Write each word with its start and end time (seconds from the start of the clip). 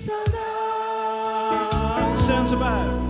see 0.00 0.12
on 2.32 2.46
see 2.48 2.56
päev, 2.56 3.00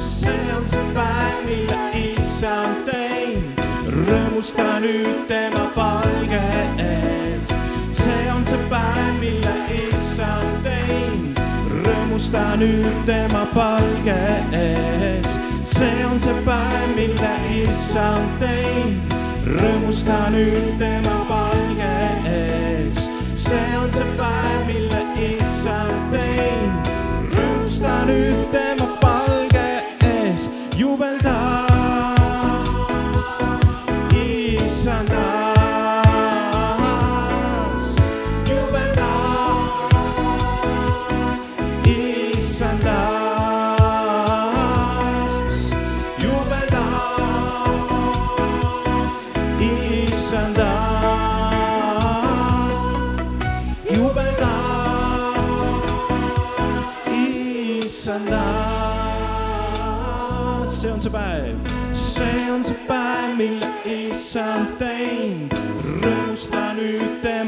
see 0.00 0.52
on 0.56 0.68
see 0.68 0.86
päev, 0.94 1.36
mille 1.46 1.78
issand 2.00 2.88
teinud, 2.88 3.60
rõõmusta 4.08 4.66
nüüd 4.82 5.20
tema 5.30 5.68
palge 5.76 6.40
ees. 6.82 7.52
see 8.00 8.24
on 8.32 8.42
see 8.44 8.58
päev, 8.72 9.20
mille 9.20 9.54
issand 9.76 10.66
teinud, 10.66 11.38
rõõmusta 11.84 12.42
nüüd 12.58 13.04
tema 13.06 13.44
palge 13.54 14.18
ees. 14.62 15.30
see 15.76 16.04
on 16.10 16.18
see 16.18 16.42
päev, 16.48 16.90
mille 16.96 17.32
issand 17.60 18.34
teinud, 18.42 19.14
rõõmusta 19.46 20.18
nüüd 20.34 20.74
tema 20.82 21.22
palge 21.30 21.94
ees. 22.34 22.98
see 23.36 23.78
on 23.78 23.94
see 23.94 24.10
päev, 24.18 24.66
mille 24.66 25.09
issand 25.20 26.14
teinud, 26.14 26.88
rõõmusta 27.34 27.98
nüüd 28.08 28.48
tema 28.54 28.88
palge 29.02 29.39
see 61.10 61.18
on 61.18 61.54
see 61.54 61.58
päev, 61.58 61.94
see 61.94 62.50
on 62.50 62.64
see 62.64 62.76
päev, 62.86 63.36
mille 63.38 63.70
issand 63.84 64.76
teinud, 64.78 65.54
rõõmusta 66.04 66.70
nüüd 66.76 67.18
tema 67.24 67.39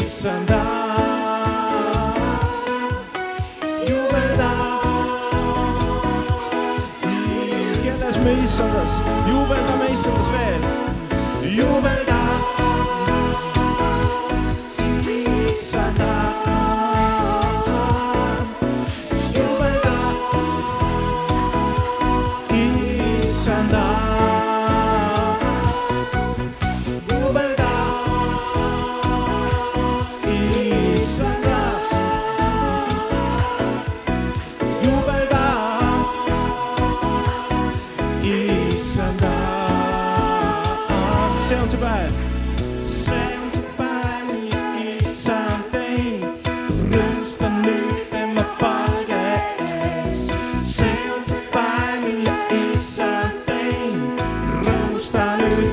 issandas, 0.00 0.68
jubelda. 3.86 4.52
kedas 7.82 8.16
me 8.18 8.32
issandas, 8.44 8.92
jubeldame 9.26 9.92
issandas 9.92 10.28
veel, 10.28 10.71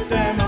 damn 0.09 0.38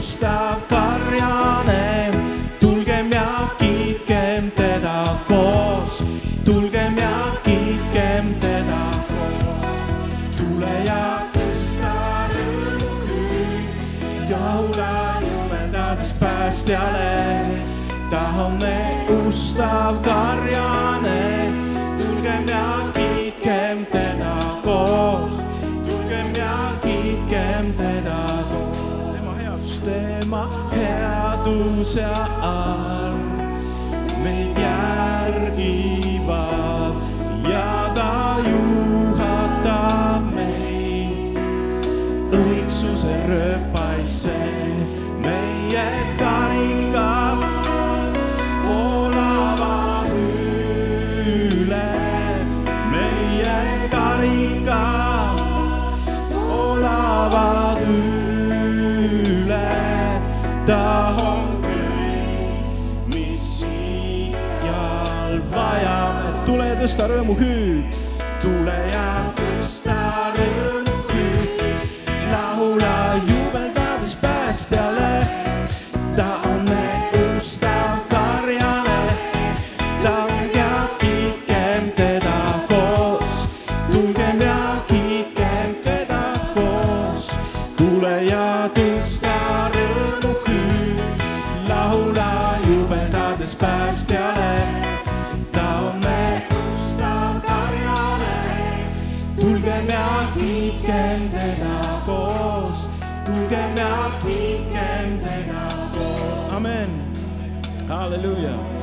me 0.00 0.06
ustav 0.06 0.60
karjane, 0.68 2.12
tulgem 2.60 3.12
ja 3.12 3.48
kiitkem 3.58 4.50
teda 4.56 5.16
koos, 5.28 6.02
tulgem 6.44 6.96
ja 6.96 7.32
kiitkem 7.44 8.34
teda 8.40 8.80
koos. 9.08 9.36
tule 10.38 10.84
ja 10.84 11.20
tõsta 11.34 11.92
rõõmuhüüd, 12.32 14.30
laula 14.30 15.20
jubeldades 15.20 16.16
päästjale. 16.18 17.44
Ta 18.10 18.24
on 18.44 18.58
me 18.58 19.06
headuse 31.50 32.04
all 32.04 33.16
meid 34.22 34.58
järgivad 34.58 35.99
tõsta 66.80 67.04
rõõmuhüüd 67.10 67.96
tule 68.40 68.76
ja 68.88 69.08
tõsta 69.36 69.96
rõõmuhüüd 70.32 71.82
laula 72.30 73.20
jubeldades 73.28 74.14
päästjale. 74.22 75.10
Ta 76.16 76.30
on 76.48 76.59
kiitkem 100.70 101.30
teda 101.30 102.00
koos. 102.06 102.88
Tulgem 103.26 103.76
ja 103.76 104.10
kiitkem 104.22 105.18
teda 105.18 105.88
koos. 105.94 106.52
Amen. 106.56 106.88
Halleluuja 107.88 108.80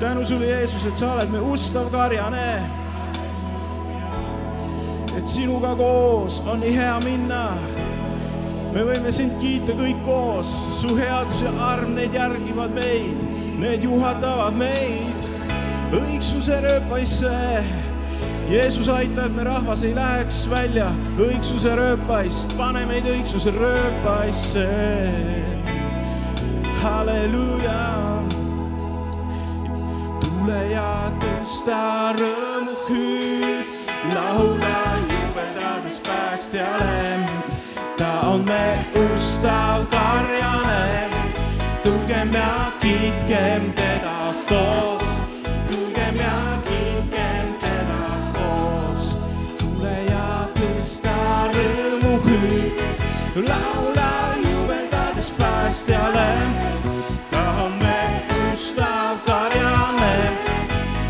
tänu 0.00 0.24
sulle 0.24 0.46
Jeesus 0.46 0.86
et 0.86 0.96
sa 0.96 1.12
oled 1.12 1.28
me 1.28 1.38
ustav 1.38 1.90
karjane. 1.92 2.62
Et 5.18 5.26
sinuga 5.28 5.74
koos 5.76 6.40
on 6.46 6.60
nii 6.60 6.72
hea 6.76 6.94
minna. 7.04 7.42
Me 8.72 8.84
võime 8.86 9.12
sind 9.12 9.36
kiita 9.42 9.74
kõik 9.76 10.00
koos, 10.06 10.54
su 10.80 10.94
headus 10.96 11.42
ja 11.44 11.52
arm, 11.66 11.92
need 11.98 12.16
järgivad 12.16 12.72
meid, 12.72 13.28
need 13.60 13.84
juhatavad 13.84 14.56
meid. 14.56 15.28
Õigsuse 16.00 16.62
rööpaisse. 16.64 17.89
Jeesus 18.50 18.88
aita, 18.88 19.26
et 19.26 19.36
me 19.36 19.44
rahvas 19.44 19.82
ei 19.86 19.94
läheks 19.94 20.42
välja 20.50 20.88
õigsuse 21.18 21.74
rööpaist, 21.78 22.56
pane 22.58 22.82
meid 22.86 23.06
õigsuse 23.06 23.52
rööpaisse. 23.54 24.66
halleluuja. 26.82 27.80
tule 30.20 30.60
ja 30.72 31.12
tõsta 31.22 31.82
rõõmuhüüd, 32.18 33.70
laula 34.14 34.82
jubeldades 35.12 36.02
päästjale 36.02 37.00
ta 38.00 38.20
on 38.32 38.44
me 38.44 38.66
ustav 38.96 39.84
karjane. 39.90 41.10
tulgem 41.82 42.34
ja 42.34 42.72
kiitkem 42.80 43.72
teda 43.72 44.34
koos, 44.48 45.09
laula 53.36 54.34
jubeldades 54.50 55.30
päästjale. 55.38 56.36
ta 57.30 57.50
on 57.62 57.72
me 57.72 58.22
ustav 58.52 59.18
karjane. 59.26 60.38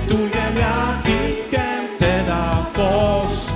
tulgem 0.08 0.56
ja 0.56 1.00
kiitkem 1.04 1.88
teda 1.98 2.66
koos, 2.76 3.46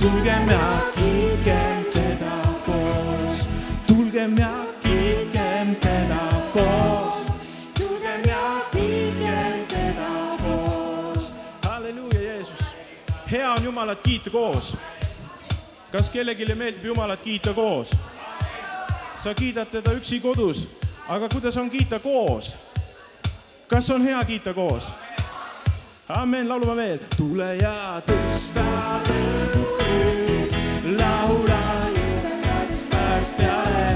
tulgem 0.00 0.48
ja 0.48 0.80
kiitkem 0.94 1.84
teda 1.92 2.36
koos, 2.66 3.48
tulgem 3.86 4.38
ja 4.38 4.64
kiitkem 4.82 5.76
teda 5.76 6.24
koos, 6.52 7.26
tulgem 7.78 8.24
ja 8.24 8.64
kiitkem 8.72 9.66
teda 9.68 10.38
koos. 10.42 11.46
halleluuja, 11.62 12.20
Jeesus. 12.22 12.66
hea 13.30 13.52
on 13.52 13.64
Jumalat 13.64 14.00
kiita 14.00 14.30
koos. 14.30 14.76
kas 15.92 16.10
kellelegi 16.10 16.54
meeldib 16.54 16.84
Jumalat 16.84 17.22
kiita 17.22 17.52
koos? 17.52 17.90
Sa 19.24 19.32
kiidad 19.34 19.70
teda 19.72 19.94
üksi 19.96 20.18
kodus, 20.20 20.66
aga 21.08 21.28
kuidas 21.32 21.56
on 21.56 21.70
kiita 21.72 21.96
koos? 21.98 22.56
kas 23.66 23.88
on 23.90 24.02
hea 24.04 24.24
kiita 24.24 24.52
koos? 24.54 24.92
amen, 26.08 26.48
laulame 26.48 26.76
veel. 26.76 26.98
tule 27.16 27.56
ja 27.56 28.02
tõsta 28.04 28.64
rõõmuhüüd, 29.08 30.52
laula 31.00 31.88
jubeldades 31.96 32.84
päästjale. 32.92 33.88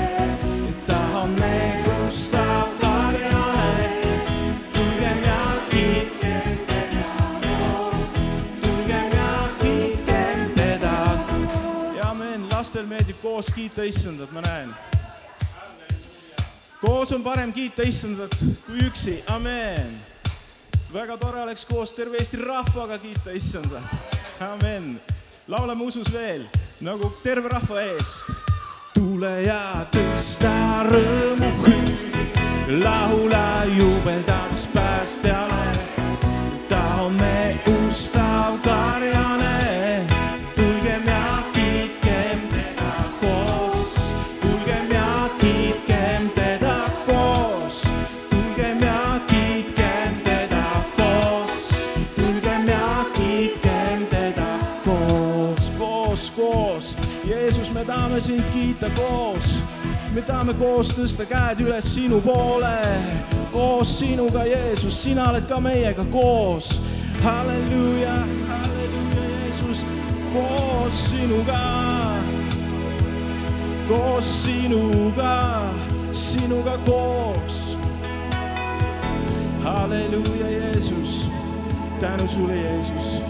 ta 0.88 1.00
on 1.20 1.36
me 1.36 1.84
ustav 2.08 2.72
karjane. 2.80 3.92
tulgem 4.72 5.24
ja 5.28 5.40
kiitkem 5.68 6.60
teda 6.72 7.08
koos, 7.44 8.20
tulgem 8.64 9.16
ja 9.20 9.32
kiitkem 9.60 10.52
teda. 10.56 10.98
ja 12.00 12.14
amen, 12.16 12.48
lastel 12.48 12.88
meeldib 12.88 13.20
koos 13.20 13.52
kiita 13.52 13.84
issandat, 13.84 14.32
ma 14.32 14.40
näen 14.40 14.72
koos 16.80 17.12
on 17.12 17.22
parem 17.22 17.52
kiita 17.52 17.82
issandat 17.82 18.34
kui 18.66 18.86
üksi, 18.86 19.18
amen 19.26 19.98
väga 20.92 21.16
tore 21.20 21.42
oleks 21.42 21.64
koos 21.68 21.92
terve 21.92 22.16
Eesti 22.16 22.36
rahvaga 22.36 22.98
kiita 22.98 23.30
issandat. 23.30 23.82
amen. 24.40 25.00
laulame 25.48 25.84
usus 25.84 26.12
veel 26.12 26.46
nagu 26.80 27.12
terve 27.22 27.48
rahva 27.48 27.82
eest. 27.82 28.30
tule 28.94 29.42
ja 29.42 29.86
tõsta 29.92 30.84
rõõmuhüüd, 30.88 31.98
laula 32.84 33.64
jubeldades 33.76 34.68
päästjale. 34.74 35.78
ta 36.68 36.84
on 37.02 37.12
me 37.12 37.38
ustav 37.64 37.77
kiita 58.78 58.94
koos, 58.94 59.64
me 60.14 60.22
tahame 60.22 60.54
koos 60.54 60.92
tõsta 60.94 61.24
käed 61.26 61.64
üles 61.64 61.86
sinu 61.94 62.20
poole, 62.22 62.78
koos 63.50 63.98
sinuga, 63.98 64.44
Jeesus, 64.46 64.94
sina 65.02 65.30
oled 65.30 65.48
ka 65.50 65.58
meiega 65.60 66.04
koos. 66.12 66.80
halleluuja, 67.22 68.14
halleluuja, 68.48 69.24
Jeesus, 69.34 69.84
koos 70.32 71.10
sinuga 71.10 71.58
koos 73.88 74.44
sinuga, 74.44 75.64
sinuga 76.12 76.78
koos. 76.86 77.76
halleluuja, 79.64 80.50
Jeesus, 80.50 81.30
tänu 82.00 82.28
sulle, 82.28 82.56
Jeesus. 82.56 83.22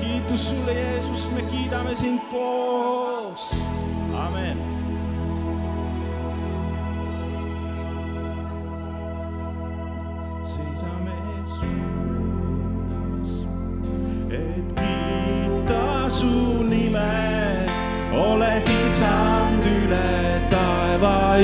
kiitus 0.00 0.50
sulle, 0.50 0.74
Jeesus, 0.74 1.30
me 1.34 1.42
kiidame 1.42 1.94
sind 1.94 2.20
koos. 2.30 3.67
Amen. 4.26 4.78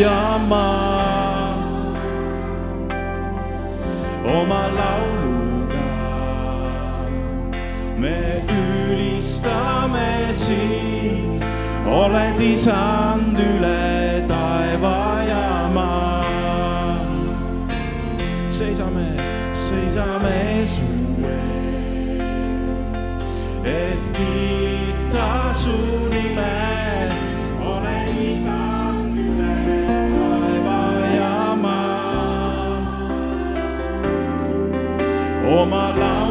ja 0.00 0.38
maa. 0.38 1.54
oma 4.24 4.62
lauluga 4.68 4.93
oled 12.14 12.40
isand 12.40 13.38
üle 13.42 14.22
taeva 14.28 14.98
ja 15.26 15.68
maa. 15.74 17.00
seisame, 18.54 19.08
seisame 19.50 20.62
su 20.74 20.86
ees, 21.30 22.94
et 23.66 24.04
kiita 24.14 25.30
su 25.62 25.76
nime, 26.14 26.54
oled 27.74 28.10
isand 28.30 29.18
üle 29.26 29.56
taeva 30.18 30.82
ja 31.18 31.38
maa. 31.64 32.78
oma 35.58 35.86
lauluga 35.98 36.23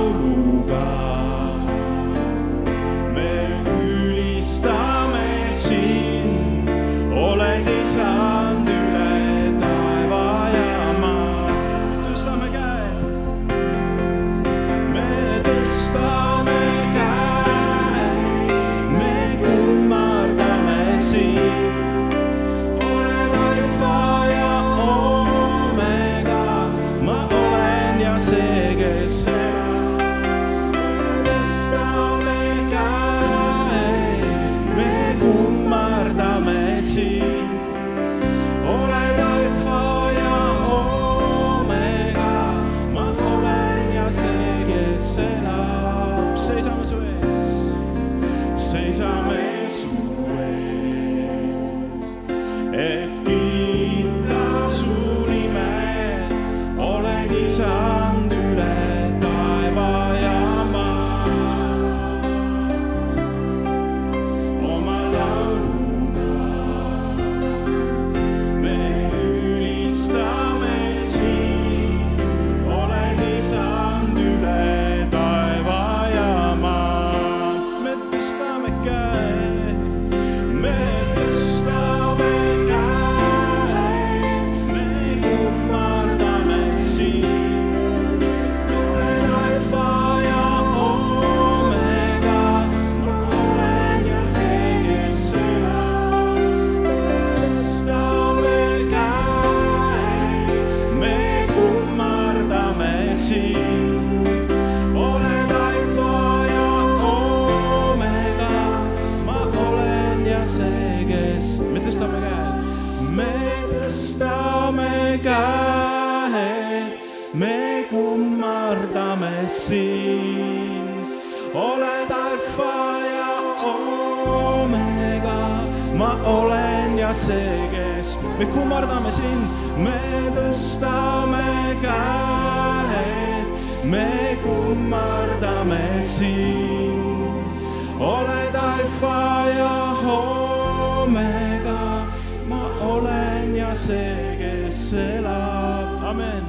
ma 125.93 126.12
olen 126.25 126.97
ja 126.97 127.13
see, 127.13 127.69
kes, 127.71 128.17
me 128.39 128.45
kummardame 128.45 129.12
sind, 129.12 129.47
me 129.77 130.00
tõstame 130.35 131.77
käed, 131.81 133.47
me 133.83 134.38
kummardame 134.43 136.03
sind. 136.05 137.62
oled 138.00 138.55
alfa 138.55 139.50
ja 139.57 139.75
omega, 140.13 142.05
ma 142.47 142.63
olen 142.81 143.55
ja 143.55 143.75
see, 143.75 144.38
kes 144.39 144.93
elab, 144.93 146.03
amen. 146.09 146.43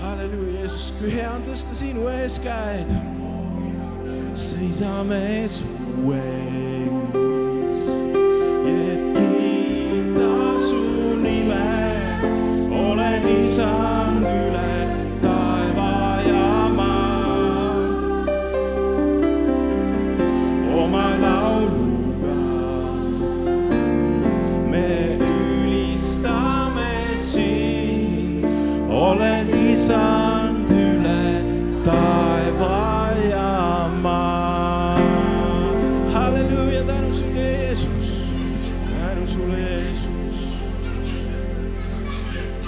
halleluuja, 0.00 0.60
Jeesus, 0.60 0.94
kui 1.00 1.12
hea 1.12 1.28
on 1.30 1.44
tõsta 1.46 1.76
sinu 1.76 2.08
ees 2.12 2.40
käed 2.42 2.92
seisame 4.34 5.48
su 5.48 5.64
ees, 6.12 6.83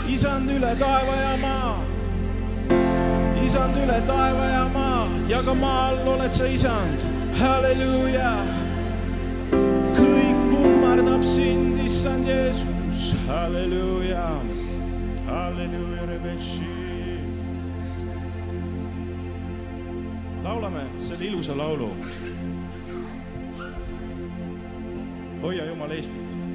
isand 0.08 0.50
üle 0.50 0.72
taeva 0.78 1.16
ja 1.16 1.32
maa, 1.40 1.72
isand 3.44 3.76
üle 3.82 3.98
taeva 4.06 4.46
ja 4.50 4.64
maa 4.75 5.06
ja 5.28 5.40
ka 5.46 5.54
maa 5.54 5.88
all 5.90 6.08
oled 6.14 6.32
sa 6.32 6.46
isand, 6.46 7.02
halleluuja. 7.40 8.32
kõik 9.96 10.40
kummardab 10.50 11.22
sind, 11.25 11.80
issand 11.84 12.28
Jeesus, 12.28 13.14
halleluuja, 13.26 14.28
halleluuja, 15.26 16.06
Rebeši. 16.12 16.72
laulame 20.46 20.86
selle 21.02 21.25
ilusa 21.25 21.56
laulu. 21.58 21.90
hoia 25.42 25.64
Jumal 25.66 25.90
Eestit 25.90 26.46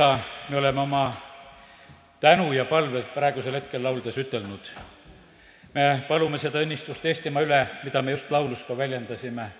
isa, 0.00 0.18
me 0.48 0.56
oleme 0.56 0.80
oma 0.80 1.12
tänu 2.20 2.52
ja 2.52 2.64
palve 2.64 3.02
praegusel 3.14 3.54
hetkel 3.54 3.82
lauldes 3.84 4.16
ütelnud. 4.16 4.70
me 5.74 6.04
palume 6.08 6.38
seda 6.38 6.62
õnnistust 6.64 7.04
Eestimaa 7.04 7.42
üle, 7.44 7.58
mida 7.84 8.00
me 8.02 8.14
just 8.14 8.30
laulus 8.30 8.62
ka 8.64 8.76
väljendasime 8.76 9.50